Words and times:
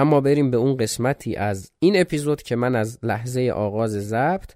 اما 0.00 0.20
بریم 0.20 0.50
به 0.50 0.56
اون 0.56 0.76
قسمتی 0.76 1.36
از 1.36 1.70
این 1.78 2.00
اپیزود 2.00 2.42
که 2.42 2.56
من 2.56 2.76
از 2.76 2.98
لحظه 3.02 3.52
آغاز 3.54 3.90
ضبط 3.90 4.50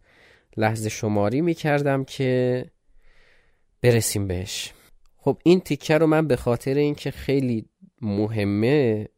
لحظه 0.56 0.88
شماری 0.88 1.40
می 1.40 1.54
کردم 1.54 2.04
که 2.04 2.64
برسیم 3.82 4.28
بهش. 4.28 4.72
خب 5.16 5.38
این 5.44 5.60
تیکه 5.60 5.98
رو 5.98 6.06
من 6.06 6.26
به 6.26 6.36
خاطر 6.36 6.74
اینکه 6.74 7.10
خیلی 7.10 7.66
مهمه 8.00 9.08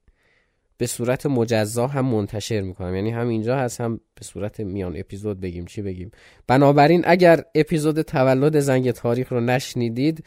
به 0.78 0.86
صورت 0.86 1.26
مجزا 1.26 1.86
هم 1.86 2.06
منتشر 2.06 2.60
می‌کنم. 2.60 2.94
یعنی 2.94 3.10
هم 3.10 3.28
اینجا 3.28 3.56
هست 3.56 3.80
هم 3.80 4.00
به 4.14 4.24
صورت 4.24 4.60
میان 4.60 4.96
اپیزود 4.96 5.40
بگیم. 5.40 5.64
چی 5.64 5.82
بگیم؟ 5.82 6.10
بنابراین 6.46 7.02
اگر 7.06 7.44
اپیزود 7.54 8.02
تولد 8.02 8.60
زنگ 8.60 8.90
تاریخ 8.90 9.32
رو 9.32 9.40
نشنیدید 9.40 10.24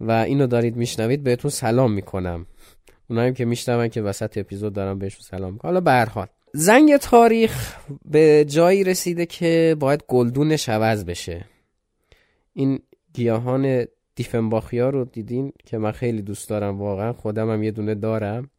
و 0.00 0.12
اینو 0.12 0.46
دارید 0.46 0.76
میشنوید 0.76 1.22
بهتون 1.22 1.50
سلام 1.50 1.92
می‌کنم. 1.92 2.46
اونایی 3.10 3.32
که 3.32 3.44
میشنون 3.44 3.88
که 3.88 4.02
وسط 4.02 4.38
اپیزود 4.38 4.72
دارم 4.72 4.98
بهشون 4.98 5.20
سلام 5.22 5.58
حالا 5.62 5.80
به 5.80 6.28
زنگ 6.54 6.96
تاریخ 6.96 7.76
به 8.04 8.44
جایی 8.48 8.84
رسیده 8.84 9.26
که 9.26 9.76
باید 9.78 10.04
گلدونش 10.08 10.68
عوض 10.68 11.04
بشه. 11.04 11.44
این 12.52 12.78
گیاهان 13.12 13.86
دیفنباخیا 14.14 14.90
رو 14.90 15.04
دیدین 15.04 15.52
که 15.66 15.78
من 15.78 15.92
خیلی 15.92 16.22
دوست 16.22 16.48
دارم 16.48 16.78
واقعا 16.78 17.12
خودم 17.12 17.50
هم 17.50 17.62
یه 17.62 17.70
دونه 17.70 17.94
دارم. 17.94 18.50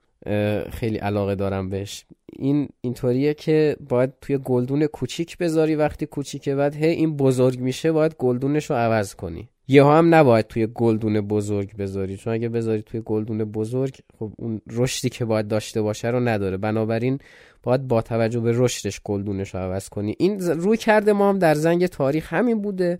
خیلی 0.72 0.98
علاقه 0.98 1.36
دارم 1.36 1.70
بهش. 1.70 2.06
این 2.34 2.70
اینطوریه 2.82 3.34
که 3.34 3.78
باید 3.90 4.14
توی 4.22 4.38
گلدون 4.38 4.88
کوچیک 4.88 5.38
بذاری. 5.38 5.76
وقتی 5.76 6.06
کوچیکه 6.06 6.56
بعد 6.56 6.76
هی 6.76 6.90
این 6.90 7.18
بزرگ 7.18 7.60
میشه 7.60 7.92
باید 7.92 8.16
گلدونش 8.18 8.70
رو 8.70 8.76
عوض 8.76 9.16
کنی. 9.16 9.50
یه 9.68 9.86
هم 9.86 10.16
نباید 10.16 10.48
توی 10.48 10.68
گلدون 10.68 11.22
بزرگ 11.22 11.76
بذاری. 11.78 12.18
چون 12.18 12.34
اگه 12.34 12.50
بذاری 12.50 12.82
توی 12.82 13.02
گلدون 13.06 13.44
بزرگ 13.44 13.98
خب 14.20 14.32
اون 14.38 14.62
رشدی 14.72 15.10
که 15.10 15.26
باید 15.26 15.48
داشته 15.48 15.82
باشه 15.82 16.08
رو 16.08 16.20
نداره. 16.20 16.58
بنابراین 16.58 17.20
باید 17.64 17.88
با 17.88 18.02
توجه 18.02 18.40
به 18.40 18.52
رشدش 18.56 19.02
گلدونش 19.04 19.56
رو 19.56 19.60
عوض 19.60 19.90
کنی. 19.90 20.16
این 20.20 20.40
روی 20.40 20.78
کرده 20.78 21.14
ما 21.14 21.30
هم 21.30 21.40
در 21.40 21.54
زنگ 21.54 21.86
تاریخ 21.86 22.34
همین 22.34 22.62
بوده. 22.62 22.98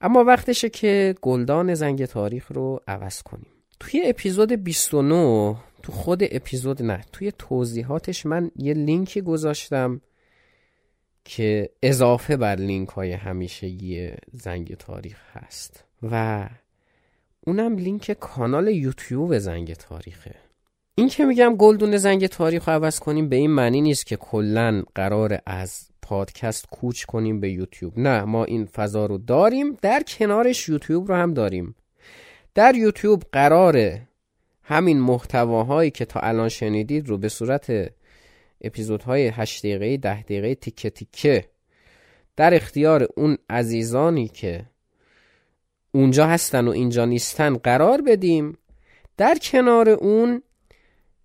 اما 0.00 0.24
وقتشه 0.24 0.68
که 0.68 1.14
گلدان 1.20 1.74
زنگ 1.74 2.04
تاریخ 2.04 2.52
رو 2.52 2.80
عوض 2.88 3.22
کنیم. 3.22 3.46
توی 3.80 4.02
اپیزود 4.06 4.52
29 4.52 5.56
تو 5.82 5.92
خود 5.92 6.20
اپیزود 6.22 6.82
نه 6.82 7.04
توی 7.12 7.32
توضیحاتش 7.38 8.26
من 8.26 8.50
یه 8.56 8.74
لینکی 8.74 9.20
گذاشتم 9.20 10.00
که 11.24 11.70
اضافه 11.82 12.36
بر 12.36 12.56
لینک 12.56 12.88
های 12.88 13.12
همیشگی 13.12 14.10
زنگ 14.32 14.74
تاریخ 14.74 15.18
هست. 15.32 15.84
و 16.02 16.48
اونم 17.46 17.76
لینک 17.76 18.12
کانال 18.12 18.68
یوتیوب 18.68 19.38
زنگ 19.38 19.74
تاریخه. 19.74 20.34
این 20.94 21.08
که 21.08 21.24
میگم 21.24 21.56
گلدون 21.56 21.96
زنگ 21.96 22.26
تاریخ 22.26 22.68
رو 22.68 22.74
عوض 22.74 22.98
کنیم 22.98 23.28
به 23.28 23.36
این 23.36 23.50
معنی 23.50 23.80
نیست 23.80 24.06
که 24.06 24.16
کلا 24.16 24.82
قرار 24.94 25.40
از 25.46 25.88
پادکست 26.02 26.66
کوچ 26.66 27.04
کنیم 27.04 27.40
به 27.40 27.50
یوتیوب. 27.50 27.98
نه 27.98 28.24
ما 28.24 28.44
این 28.44 28.66
فضا 28.66 29.06
رو 29.06 29.18
داریم 29.18 29.76
در 29.82 30.02
کنارش 30.08 30.68
یوتیوب 30.68 31.08
رو 31.08 31.14
هم 31.14 31.34
داریم. 31.34 31.74
در 32.54 32.74
یوتیوب 32.74 33.22
قراره 33.32 34.07
همین 34.70 35.00
محتواهایی 35.00 35.90
که 35.90 36.04
تا 36.04 36.20
الان 36.20 36.48
شنیدید 36.48 37.08
رو 37.08 37.18
به 37.18 37.28
صورت 37.28 37.92
اپیزودهای 38.60 39.26
8 39.26 39.66
دقیقه 39.66 39.96
10 39.96 40.22
دقیقه 40.22 40.54
تیکه 40.54 40.90
تیکه 40.90 41.44
در 42.36 42.54
اختیار 42.54 43.08
اون 43.16 43.38
عزیزانی 43.50 44.28
که 44.28 44.66
اونجا 45.92 46.26
هستن 46.26 46.68
و 46.68 46.70
اینجا 46.70 47.04
نیستن 47.04 47.56
قرار 47.56 48.02
بدیم. 48.02 48.58
در 49.16 49.38
کنار 49.42 49.88
اون 49.88 50.42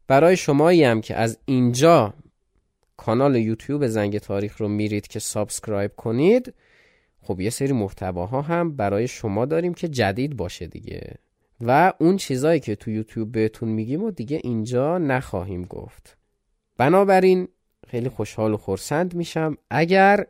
برای 0.07 0.37
شمایی 0.37 0.83
هم 0.83 1.01
که 1.01 1.15
از 1.15 1.39
اینجا 1.45 2.13
کانال 2.97 3.35
یوتیوب 3.35 3.87
زنگ 3.87 4.17
تاریخ 4.17 4.57
رو 4.57 4.67
میرید 4.67 5.07
که 5.07 5.19
subscribe 5.19 5.91
کنید 5.95 6.53
خب 7.21 7.39
یه 7.39 7.49
سری 7.49 7.71
محتواها 7.71 8.41
هم 8.41 8.75
برای 8.75 9.07
شما 9.07 9.45
داریم 9.45 9.73
که 9.73 9.87
جدید 9.87 10.37
باشه 10.37 10.67
دیگه. 10.67 11.22
و 11.65 11.93
اون 11.99 12.17
چیزایی 12.17 12.59
که 12.59 12.75
تو 12.75 12.91
یوتیوب 12.91 13.31
بهتون 13.31 13.69
میگیم 13.69 14.03
و 14.03 14.11
دیگه 14.11 14.39
اینجا 14.43 14.97
نخواهیم 14.97 15.61
گفت. 15.61 16.17
بنابراین 16.77 17.47
خیلی 17.87 18.09
خوشحال 18.09 18.53
و 18.53 18.57
خرسند 18.57 19.15
میشم. 19.15 19.57
اگر 19.69 20.25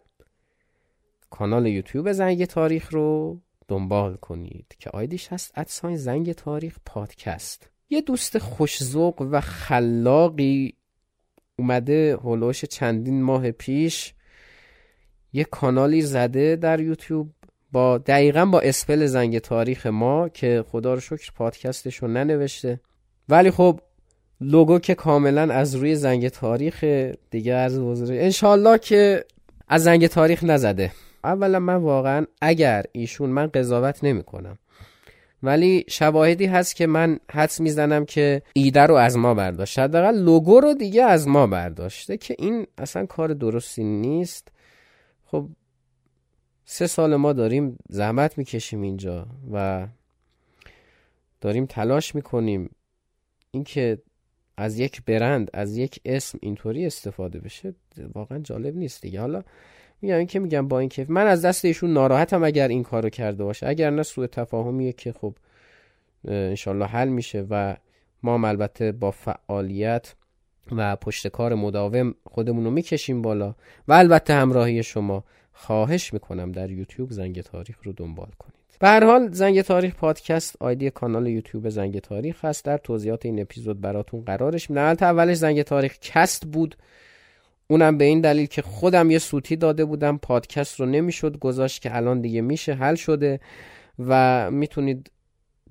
کانال 1.30 1.68
یوتیوب 1.68 2.12
زنگ 2.12 2.46
تاریخ 2.46 2.94
رو 2.94 3.40
دنبال 3.68 4.16
کنید 4.16 4.76
که 4.80 4.90
آیدیش 4.90 5.28
هست 5.28 5.52
ادساین 5.56 5.98
زنگ 5.98 6.32
تاریخ 6.32 6.78
پادکست. 6.86 7.70
یه 7.90 8.02
دوست 8.02 8.38
خوشزوق 8.38 9.22
و 9.22 9.42
خلاقی 9.42 10.74
اومده 11.60 12.18
هلوش 12.24 12.66
چندین 12.66 13.24
ماه 13.24 13.52
پیش 13.52 14.14
یه 15.34 15.44
کانالی 15.44 16.02
زده 16.02 16.56
در 16.56 16.80
یوتیوب. 16.80 17.32
با 17.74 17.98
دقیقا 17.98 18.46
با 18.46 18.60
اسپل 18.60 19.06
زنگ 19.06 19.40
تاریخ 19.40 19.86
ما 19.86 20.30
که 20.30 20.64
خدا 20.68 20.94
رو 20.94 21.00
شکر 21.00 21.32
پادکستش 21.36 21.96
رو 21.96 22.08
ننوشته. 22.08 22.80
ولی 23.30 23.52
خب 23.52 23.80
لوگو 24.42 24.80
که 24.80 24.96
کاملا 24.96 25.54
از 25.54 25.76
روی 25.76 25.96
زنگ 25.96 26.28
تاریخ 26.28 26.84
دیگه 27.30 27.54
از 27.54 27.80
بزرگ 27.80 28.18
انشالله 28.18 28.78
که 28.78 29.26
از 29.68 29.84
زنگ 29.84 30.08
تاریخ 30.08 30.44
نزده. 30.44 30.92
اولا 31.24 31.60
من 31.60 31.76
واقعا 31.76 32.26
اگر 32.42 32.84
ایشون 32.92 33.30
من 33.30 33.48
قضاوت 33.48 34.04
نمی 34.04 34.24
کنم. 34.24 34.58
ولی 35.44 35.86
شواهدی 35.90 36.46
هست 36.46 36.76
که 36.76 36.88
من 36.88 37.20
حدس 37.32 37.62
می‌زنم 37.62 38.06
که 38.06 38.42
ایده 38.54 38.82
رو 38.82 38.96
از 38.96 39.18
ما 39.18 39.34
برداشت. 39.34 39.80
حداقل 39.80 40.16
لوگو 40.16 40.60
رو 40.60 40.74
دیگه 40.74 41.04
از 41.04 41.28
ما 41.28 41.48
برداشته 41.48 42.18
که 42.18 42.36
این 42.40 42.68
اصلا 42.78 43.06
کار 43.06 43.34
درستی 43.34 43.84
نیست. 43.84 44.48
خب 45.26 45.48
سه 46.66 46.88
سال 46.88 47.16
ما 47.16 47.34
داریم 47.34 47.78
زحمت 47.90 48.38
می‌کشیم 48.38 48.82
اینجا 48.82 49.28
و 49.52 49.88
داریم 51.42 51.66
تلاش 51.66 52.16
می‌کنیم 52.16 52.70
اینکه 53.52 53.98
از 54.58 54.80
یک 54.80 55.06
برند 55.06 55.50
از 55.54 55.78
یک 55.78 56.00
اسم 56.06 56.40
اینطوری 56.42 56.86
استفاده 56.86 57.40
بشه 57.40 57.74
واقعا 58.16 58.40
جالب 58.40 58.76
نیست 58.76 59.02
دیگه. 59.02 59.22
حالا 59.22 59.44
میگم 60.02 60.18
این 60.18 60.28
که 60.28 60.40
میگم 60.40 60.68
با 60.68 60.80
این 60.80 60.90
که 60.90 61.06
من 61.10 61.28
از 61.28 61.46
دست 61.46 61.66
ایشون 61.66 61.94
ناراحتم 61.94 62.44
اگر 62.44 62.68
این 62.68 62.84
کارو 62.84 63.10
کرده 63.10 63.44
باشه. 63.44 63.68
اگر 63.68 63.90
نه 63.90 64.04
سوء 64.04 64.28
تفاهمیه 64.28 64.94
که 64.94 65.12
خب 65.12 65.36
انشالله 66.28 66.86
حل 66.86 67.08
میشه 67.08 67.46
و 67.50 67.76
ما 68.24 68.34
هم 68.34 68.46
البته 68.46 68.92
با 68.92 69.12
فعالیت 69.12 70.16
و 70.72 70.96
پشتکار 70.96 71.56
مداوم 71.56 72.16
خودمون 72.26 72.64
رو 72.64 72.72
می‌کشیم 72.72 73.22
بالا. 73.22 73.56
و 73.88 73.94
البته 73.94 74.34
همراهی 74.34 74.84
شما. 74.84 75.24
خواهش 75.54 76.14
می‌کنم 76.14 76.52
در 76.52 76.72
یوتیوب 76.72 77.12
زنگ 77.12 77.42
تاریخ 77.42 77.78
رو 77.84 77.94
دنبال 77.94 78.30
کنید. 78.40 78.54
به 78.80 78.88
هر 78.88 79.06
حال 79.06 79.32
زنگ 79.32 79.62
تاریخ 79.62 79.96
پادکست 79.96 80.56
آیدی 80.60 80.90
کانال 80.90 81.28
یوتیوب 81.28 81.70
زنگ 81.70 82.00
تاریخ 82.00 82.46
هست 82.46 82.66
در 82.66 82.78
توضیحات 82.78 83.26
این 83.26 83.42
اپیزود 83.42 83.82
براتون 83.82 84.22
قرارش 84.22 84.70
میدم. 84.70 84.96
اولش 85.02 85.38
زنگ 85.38 85.62
تاریخ 85.62 85.98
کست 86.02 86.46
بود. 86.46 86.76
اونم 87.68 87.98
به 87.98 88.06
این 88.06 88.22
دلیل 88.22 88.46
که 88.46 88.62
خودم 88.62 89.12
یه 89.12 89.20
سوتی 89.20 89.56
داده 89.56 89.86
بودم. 89.86 90.18
پادکست 90.18 90.80
رو 90.80 90.86
نمی‌شد 90.86 91.40
گذاشت 91.40 91.82
که 91.82 91.96
الان 91.96 92.22
دیگه 92.22 92.42
میشه 92.42 92.74
حل 92.74 92.96
شده 92.96 93.40
و 94.08 94.52
می‌تونید 94.52 95.12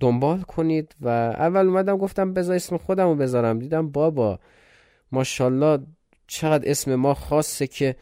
دنبال 0.00 0.40
کنید. 0.40 0.94
و 1.00 1.08
اول 1.08 1.67
اومدم 1.67 1.96
گفتم 1.96 2.35
بذار 2.35 2.56
اسم 2.56 2.76
خودم 2.76 3.08
رو 3.08 3.14
بذارم. 3.14 3.58
دیدم 3.58 3.90
بابا 3.90 4.38
ماشاءالله 5.12 5.78
چقدر 6.26 6.70
اسم 6.70 6.94
ما 6.94 7.14
خاصه 7.14 7.67
که 7.67 7.96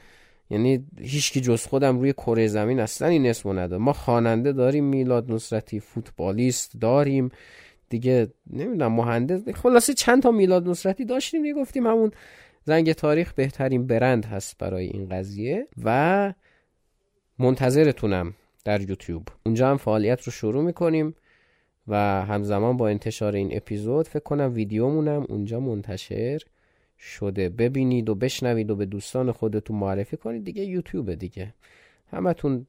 یعنی 0.50 0.86
هیچکی 1.00 1.40
جز 1.40 1.66
خودم 1.66 1.98
روی 1.98 2.12
کره 2.12 2.46
زمین 2.46 2.80
اصلا 2.80 3.08
این 3.08 3.26
اسمو 3.26 3.52
نداره 3.52 3.82
ما 3.82 3.92
خواننده 3.92 4.52
داریم 4.52 4.84
میلاد 4.84 5.32
نصرتی 5.32 5.80
فوتبالیست 5.80 6.80
داریم. 6.80 7.30
دیگه 7.88 8.28
نمی‌دونم 8.52 8.92
مهندس. 8.92 9.48
خلاصه 9.48 9.94
چند 9.94 10.22
تا 10.22 10.30
میلاد 10.30 10.68
نصرتی 10.68 11.04
داشتیم 11.04 11.42
دیگه 11.42 11.54
گفتیم 11.54 11.86
همون 11.86 12.10
زنگ 12.64 12.92
تاریخ 12.92 13.32
بهترین 13.32 13.86
برند 13.86 14.24
هست 14.24 14.58
برای 14.58 14.86
این 14.86 15.08
قضیه 15.08 15.68
و 15.84 16.34
منتظرتونم 17.38 18.34
در 18.64 18.80
یوتیوب. 18.80 19.28
اونجا 19.46 19.70
هم 19.70 19.76
فعالیت 19.76 20.22
رو 20.22 20.32
شروع 20.32 20.64
می‌کنیم 20.64 21.14
و 21.88 21.96
همزمان 22.24 22.76
با 22.76 22.88
انتشار 22.88 23.34
این 23.34 23.56
اپیزود 23.56 24.08
فکر 24.08 24.22
کنم 24.22 24.52
ویدیومونم 24.54 25.26
اونجا 25.28 25.60
منتشر 25.60 26.42
شده. 27.00 27.48
ببینید 27.48 28.08
و 28.08 28.14
بشنوید 28.14 28.70
و 28.70 28.76
به 28.76 28.86
دوستان 28.86 29.32
خودتون 29.32 29.76
معرفی 29.76 30.16
کنید. 30.16 30.44
دیگه 30.44 30.64
یوتیوب 30.64 31.14
دیگه. 31.14 31.54
همتون 32.12 32.66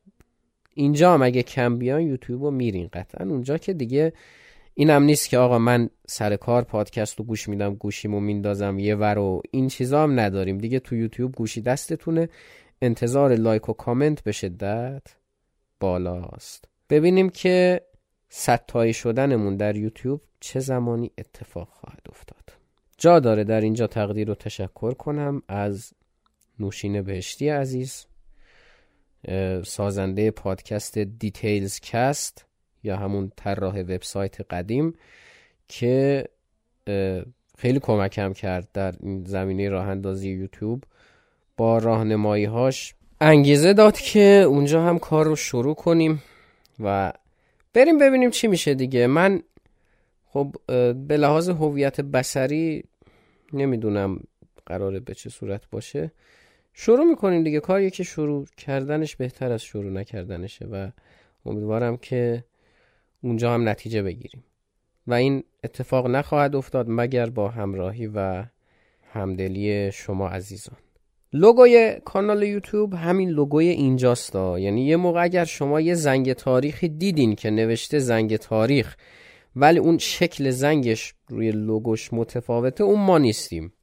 اینجا 0.74 1.13
هم 1.13 1.22
اگه 1.22 1.44
کم 1.44 1.78
بیان 1.78 2.01
یوتیوب 2.01 2.44
رو 2.44 2.51
میرین 2.51 2.89
قطعا. 2.94 3.30
اونجا 3.30 3.57
که 3.57 3.74
دیگه 3.74 4.13
اینم 4.74 5.04
نیست 5.04 5.30
که 5.30 5.38
آقا 5.38 5.60
من 5.60 5.89
سر 6.07 6.36
کار 6.36 6.63
پادکست 6.63 7.19
رو 7.19 7.25
گوش 7.25 7.50
میدم 7.50 7.75
گوشیمو 7.75 8.19
میندازم 8.19 8.80
یه 8.80 8.95
ور 8.95 9.18
و 9.18 9.42
این 9.51 9.68
چیزا 9.68 10.04
هم 10.04 10.19
نداریم. 10.19 10.57
دیگه 10.57 10.80
تو 10.80 10.95
یوتیوب 10.95 11.36
گوشی 11.36 11.62
دستتونه. 11.62 12.30
انتظار 12.81 13.36
like 13.36 13.69
و 13.69 13.74
کامنت 13.74 14.24
به 14.24 14.31
شدت 14.31 15.04
بالاست. 15.80 16.66
ببینیم 16.89 17.30
که 17.30 17.81
صدتایی 18.30 18.94
شدنمون 18.94 19.57
در 19.57 19.75
یوتیوب 19.75 20.22
چه 20.39 20.60
زمانی 20.60 21.12
اتفاق 21.18 21.68
خواهد 21.72 22.01
افتاد. 22.10 22.61
جا 23.01 23.19
داره 23.19 23.44
در 23.44 23.62
اینجا 23.62 23.88
تقدیر 23.88 24.27
و 24.28 24.36
تشکر 24.36 24.94
کنم 24.94 25.42
از 25.48 25.94
نوشین 26.59 27.01
بهشتی 27.01 27.50
عزیز 27.50 28.06
سازنده 29.65 30.31
پادکست 30.31 30.98
Details 30.98 31.80
Cast 31.80 32.45
یا 32.83 32.98
همون 32.98 33.31
طراح 33.36 33.80
وبسایت 33.80 34.42
قدیم 34.42 34.94
که 35.68 36.27
خیلی 37.57 37.80
کمکم 37.80 38.33
کرد 38.33 38.68
در 38.74 38.94
زمینه 39.25 39.69
راه 39.69 39.88
اندازی 39.88 40.30
یوتیوب 40.30 40.83
با 41.57 41.77
راهنمایی 41.77 42.45
هاش 42.45 42.95
انگیزه 43.21 43.74
داد 43.74 43.97
که 43.97 44.44
اونجا 44.47 44.83
هم 44.83 45.00
کار 45.00 45.25
رو 45.25 45.36
شروع 45.36 45.75
کنیم 45.75 46.24
و 46.80 47.13
بریم 47.74 47.97
ببینیم 47.97 48.30
چی 48.30 48.47
میشه 48.47 48.74
دیگه. 48.74 49.07
من 49.07 49.42
خب 50.33 50.56
به 51.07 51.18
لحاظ 51.18 51.50
هویت 51.50 52.01
بسری 52.01 52.83
نمی‌دونم 53.53 54.19
قراره 54.65 55.00
به 55.00 55.13
چه 55.13 55.30
صورت 55.30 55.69
باشه. 55.69 56.12
شروع 56.74 57.06
می‌کنیم 57.06 57.44
دیگه. 57.44 57.59
کاری 57.59 57.92
که 57.92 58.03
شروع 58.03 58.45
کردنش 58.57 59.15
بهتر 59.15 59.51
از 59.51 59.63
شروع 59.63 59.92
نکردنشه 59.92 60.65
و 60.65 60.89
امیدوارم 61.45 61.98
که 61.98 62.44
اونجا 63.21 63.53
هم 63.53 63.69
نتیجه 63.69 64.03
بگیریم. 64.03 64.44
و 65.07 65.13
این 65.13 65.44
اتفاق 65.63 66.07
نخواهد 66.07 66.56
افتاد 66.56 66.86
مگر 66.89 67.30
با 67.30 67.50
همراهی 67.50 68.07
و 68.07 68.45
همدلی 69.13 69.92
شما 69.92 70.30
عزیزان. 70.30 70.77
لوگوی 71.33 71.95
کانال 72.06 72.44
یوتیوب 72.44 72.94
همین 72.94 73.30
لوگوی 73.30 73.68
اینجاست. 73.68 74.36
یعنی 74.36 74.86
یه 74.86 74.95
موقع 74.95 75.24
اگر 75.24 75.45
شما 75.45 75.81
یه 75.81 75.94
زنگ 75.94 76.33
تاریخی 76.33 76.89
دیدین 76.89 77.36
که 77.36 77.50
نوشته 77.50 78.00
زنگ 78.00 78.36
تاریخ 78.36 78.95
ولی 79.56 79.80
اون 79.80 79.98
شکل 79.98 80.50
زنگش 80.50 81.13
روی 81.27 81.51
لوگوش 81.51 82.13
متفاوته 82.13 82.83
اون 82.83 83.00
ما 83.00 83.18
نیستیم. 83.18 83.74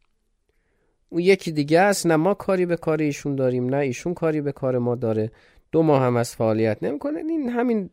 اون 1.09 1.23
یکی 1.23 1.53
دیگه 1.53 1.81
است 1.81 2.06
نه 2.06 2.17
ما 2.17 2.35
کاری 2.35 2.67
به 2.67 2.76
کار 2.76 3.03
ایشون 3.03 3.37
داریم 3.37 3.67
نه 3.67 3.76
ایشون 3.76 4.15
کاری 4.15 4.41
به 4.41 4.53
کار 4.53 4.79
ما 4.79 4.94
داره. 4.94 5.31
دو 5.73 5.82
ماه 5.82 6.03
هم 6.03 6.17
از 6.17 6.37
فعالیت 6.37 6.82
نمی‌کنه. 6.82 7.19
این 7.19 7.49
همین 7.49 7.91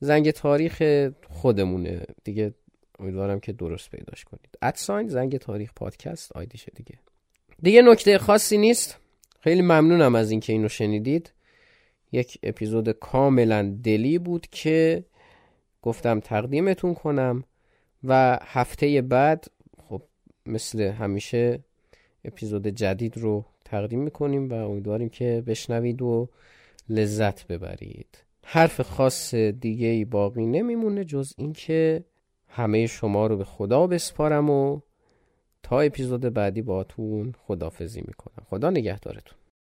زنگ 0.00 0.30
تاریخ 0.30 1.08
خودمونه. 1.30 2.02
دیگه 2.24 2.54
امیدوارم 2.98 3.40
که 3.40 3.52
درست 3.52 3.90
پیداش 3.90 4.24
کنید. 4.24 4.58
ادساین 4.62 5.08
زنگ 5.08 5.36
تاریخ 5.36 5.72
پادکست 5.76 6.36
آیدیشه 6.36 6.72
دیگه. 6.74 6.94
دیگه 7.62 7.82
نکته 7.82 8.18
خاصی 8.18 8.58
نیست. 8.58 8.98
خیلی 9.40 9.62
ممنونم 9.62 10.14
از 10.14 10.30
اینکه 10.30 10.52
اینو 10.52 10.68
شنیدید. 10.68 11.32
یک 12.12 12.38
اپیزود 12.42 12.90
کاملا 12.90 13.76
دلی 13.84 14.18
بود 14.18 14.46
که 14.50 15.04
گفتم 15.82 16.20
تقدیمتون 16.20 16.94
کنم 16.94 17.44
و 18.04 18.38
هفته 18.42 19.02
بعد 19.02 19.46
خب 19.88 20.02
مثل 20.46 20.80
همیشه 20.80 21.60
اپیزود 22.24 22.66
جدید 22.66 23.18
رو 23.18 23.44
تقدیم 23.64 24.00
می‌کنیم 24.00 24.50
و 24.50 24.54
امیدواریم 24.54 25.08
که 25.08 25.42
بشنوید 25.46 26.02
و 26.02 26.28
لذت 26.88 27.46
ببرید. 27.46 28.24
حرف 28.44 28.80
خاص 28.80 29.34
دیگه 29.34 29.86
ای 29.86 30.04
باقی 30.04 30.46
نمیمونه 30.46 31.04
جز 31.04 31.32
اینکه 31.36 32.04
همه 32.48 32.86
شما 32.86 33.26
رو 33.26 33.36
به 33.36 33.44
خدا 33.44 33.86
بسپارم 33.86 34.50
و 34.50 34.80
تا 35.62 35.80
اپیزود 35.80 36.20
بعدی 36.20 36.62
باتون 36.62 37.34
خدافزی 37.46 38.00
می‌کنم. 38.00 38.46
خدا 38.50 38.70
نگهدارتون. 38.70 39.41